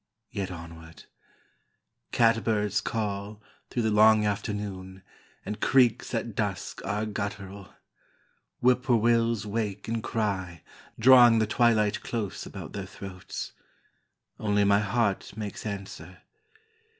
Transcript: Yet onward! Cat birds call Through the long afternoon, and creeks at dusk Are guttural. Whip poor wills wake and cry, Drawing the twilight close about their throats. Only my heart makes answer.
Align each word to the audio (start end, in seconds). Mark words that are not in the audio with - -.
Yet 0.31 0.49
onward! 0.49 1.03
Cat 2.11 2.43
birds 2.43 2.81
call 2.81 3.39
Through 3.69 3.83
the 3.83 3.91
long 3.91 4.25
afternoon, 4.25 5.03
and 5.45 5.59
creeks 5.61 6.15
at 6.15 6.33
dusk 6.33 6.83
Are 6.83 7.05
guttural. 7.05 7.75
Whip 8.61 8.81
poor 8.81 8.97
wills 8.97 9.45
wake 9.45 9.87
and 9.87 10.01
cry, 10.01 10.63
Drawing 10.97 11.37
the 11.37 11.45
twilight 11.45 12.01
close 12.01 12.47
about 12.47 12.73
their 12.73 12.87
throats. 12.87 13.51
Only 14.39 14.63
my 14.63 14.79
heart 14.79 15.37
makes 15.37 15.67
answer. 15.67 16.23